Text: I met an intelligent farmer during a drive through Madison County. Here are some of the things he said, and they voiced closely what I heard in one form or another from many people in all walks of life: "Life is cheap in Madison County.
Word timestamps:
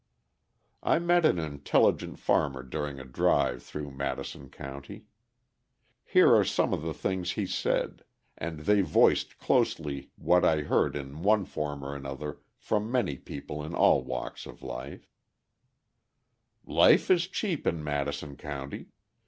I 0.81 0.97
met 0.97 1.25
an 1.27 1.37
intelligent 1.37 2.17
farmer 2.17 2.63
during 2.63 2.99
a 2.99 3.05
drive 3.05 3.61
through 3.61 3.91
Madison 3.91 4.49
County. 4.49 5.05
Here 6.03 6.35
are 6.35 6.43
some 6.43 6.73
of 6.73 6.81
the 6.81 6.95
things 6.95 7.33
he 7.33 7.45
said, 7.45 8.03
and 8.35 8.61
they 8.61 8.81
voiced 8.81 9.37
closely 9.37 10.09
what 10.15 10.43
I 10.43 10.61
heard 10.61 10.95
in 10.95 11.21
one 11.21 11.45
form 11.45 11.83
or 11.85 11.95
another 11.95 12.39
from 12.57 12.91
many 12.91 13.15
people 13.15 13.63
in 13.63 13.75
all 13.75 14.03
walks 14.03 14.47
of 14.47 14.63
life: 14.63 15.07
"Life 16.65 17.11
is 17.11 17.27
cheap 17.27 17.67
in 17.67 17.83
Madison 17.83 18.35
County. 18.37 18.87